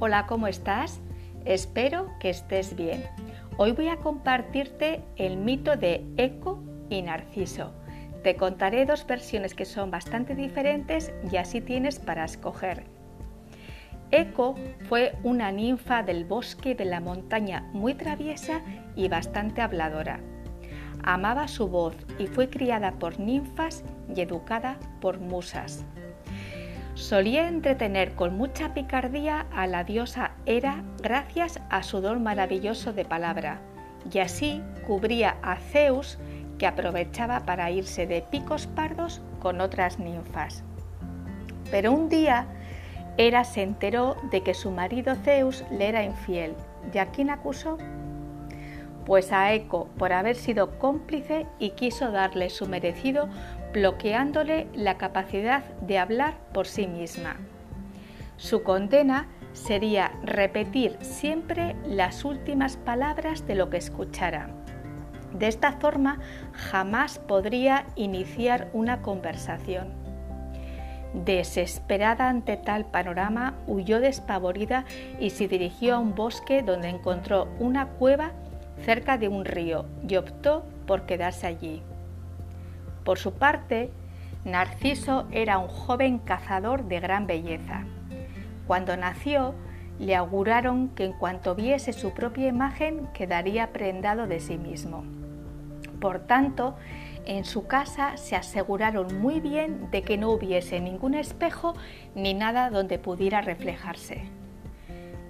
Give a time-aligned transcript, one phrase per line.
[0.00, 1.00] Hola, ¿cómo estás?
[1.44, 3.02] Espero que estés bien.
[3.56, 7.72] Hoy voy a compartirte el mito de Eco y Narciso.
[8.22, 12.84] Te contaré dos versiones que son bastante diferentes y así tienes para escoger.
[14.12, 14.54] Eco
[14.88, 18.62] fue una ninfa del bosque de la montaña muy traviesa
[18.94, 20.20] y bastante habladora.
[21.02, 23.82] Amaba su voz y fue criada por ninfas
[24.14, 25.84] y educada por musas.
[26.98, 33.04] Solía entretener con mucha picardía a la diosa Hera gracias a su don maravilloso de
[33.04, 33.60] palabra,
[34.12, 36.18] y así cubría a Zeus,
[36.58, 40.64] que aprovechaba para irse de picos pardos con otras ninfas.
[41.70, 42.48] Pero un día
[43.16, 46.56] Hera se enteró de que su marido Zeus le era infiel.
[46.92, 47.78] ¿Y a quién acusó?
[49.06, 53.28] Pues a Eco por haber sido cómplice y quiso darle su merecido
[53.72, 57.36] bloqueándole la capacidad de hablar por sí misma.
[58.36, 64.50] Su condena sería repetir siempre las últimas palabras de lo que escuchara.
[65.32, 66.20] De esta forma
[66.52, 69.88] jamás podría iniciar una conversación.
[71.12, 74.84] Desesperada ante tal panorama, huyó despavorida
[75.18, 78.32] y se dirigió a un bosque donde encontró una cueva
[78.84, 81.82] cerca de un río y optó por quedarse allí.
[83.08, 83.90] Por su parte,
[84.44, 87.86] Narciso era un joven cazador de gran belleza.
[88.66, 89.54] Cuando nació,
[89.98, 95.04] le auguraron que en cuanto viese su propia imagen quedaría prendado de sí mismo.
[96.02, 96.76] Por tanto,
[97.24, 101.72] en su casa se aseguraron muy bien de que no hubiese ningún espejo
[102.14, 104.24] ni nada donde pudiera reflejarse.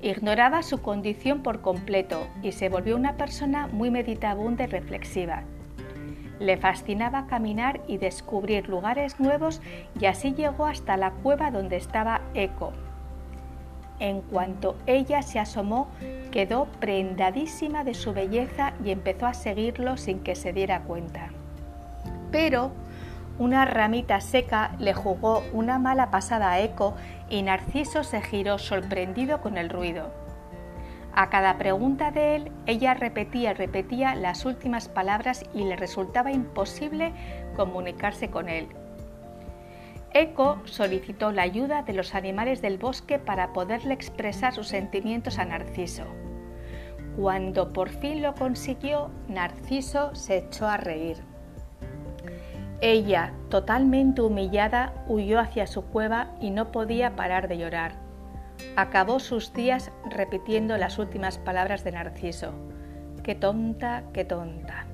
[0.00, 5.42] Ignoraba su condición por completo y se volvió una persona muy meditabunda y reflexiva,
[6.38, 9.60] le fascinaba caminar y descubrir lugares nuevos
[10.00, 12.72] y así llegó hasta la cueva donde estaba Eco.
[14.00, 15.88] En cuanto ella se asomó,
[16.32, 21.28] quedó prendadísima de su belleza y empezó a seguirlo sin que se diera cuenta.
[22.32, 22.72] Pero
[23.38, 26.94] una ramita seca le jugó una mala pasada a Eco
[27.30, 30.23] y Narciso se giró sorprendido con el ruido.
[31.16, 36.32] A cada pregunta de él, ella repetía y repetía las últimas palabras y le resultaba
[36.32, 37.12] imposible
[37.54, 38.66] comunicarse con él.
[40.12, 45.44] Eco solicitó la ayuda de los animales del bosque para poderle expresar sus sentimientos a
[45.44, 46.04] Narciso.
[47.16, 51.18] Cuando por fin lo consiguió, Narciso se echó a reír.
[52.80, 58.03] Ella, totalmente humillada, huyó hacia su cueva y no podía parar de llorar.
[58.76, 62.52] Acabó sus días repitiendo las últimas palabras de Narciso.
[63.22, 64.86] Qué tonta, qué tonta.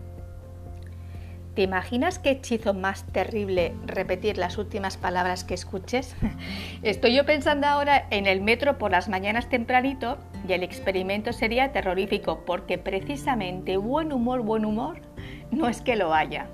[1.54, 6.14] ¿Te imaginas qué hechizo más terrible repetir las últimas palabras que escuches?
[6.82, 11.72] Estoy yo pensando ahora en el metro por las mañanas tempranito y el experimento sería
[11.72, 15.00] terrorífico porque precisamente buen humor, buen humor
[15.50, 16.46] no es que lo haya.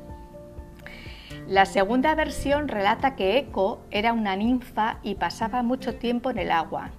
[1.47, 6.51] La segunda versión relata que Eco era una ninfa y pasaba mucho tiempo en el
[6.51, 6.91] agua,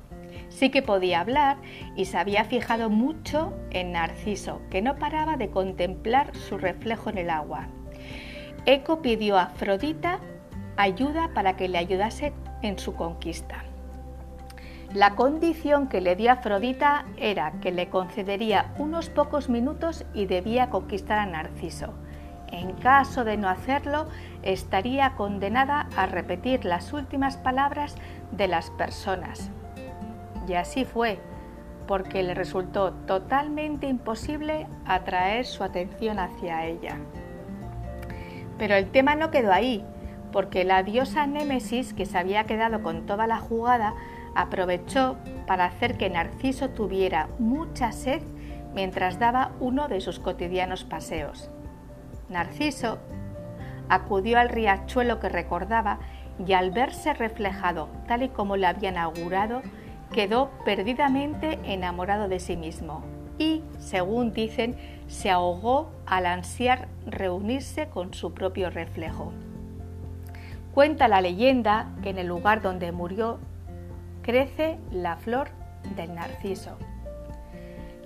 [0.49, 1.57] Sí que podía hablar
[1.95, 7.17] y se había fijado mucho en Narciso, que no paraba de contemplar su reflejo en
[7.17, 7.67] el agua.
[8.65, 10.19] Eco pidió a Afrodita
[10.77, 13.63] ayuda para que le ayudase en su conquista.
[14.93, 20.69] La condición que le dio Afrodita era que le concedería unos pocos minutos y debía
[20.69, 21.93] conquistar a Narciso.
[22.51, 24.07] En caso de no hacerlo,
[24.41, 27.95] estaría condenada a repetir las últimas palabras
[28.31, 29.51] de las personas,
[30.47, 31.19] y así fue,
[31.87, 36.97] porque le resultó totalmente imposible atraer su atención hacia ella.
[38.57, 39.85] Pero el tema no quedó ahí,
[40.31, 43.93] porque la diosa Némesis, que se había quedado con toda la jugada,
[44.35, 48.21] aprovechó para hacer que Narciso tuviera mucha sed
[48.73, 51.49] mientras daba uno de sus cotidianos paseos.
[52.29, 52.99] Narciso
[53.89, 55.99] acudió al riachuelo que recordaba
[56.45, 59.61] y al verse reflejado tal y como le habían augurado,
[60.11, 63.03] quedó perdidamente enamorado de sí mismo
[63.37, 64.75] y, según dicen,
[65.07, 69.31] se ahogó al ansiar reunirse con su propio reflejo.
[70.73, 73.39] Cuenta la leyenda que en el lugar donde murió
[74.21, 75.49] crece la flor
[75.95, 76.77] del narciso.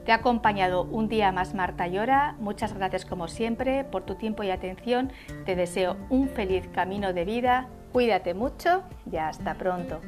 [0.06, 2.36] Te ha acompañado un día más Marta Llora.
[2.40, 5.12] Muchas gracias como siempre por tu tiempo y atención.
[5.46, 7.68] Te deseo un feliz camino de vida.
[7.92, 10.02] Cuídate mucho y hasta pronto.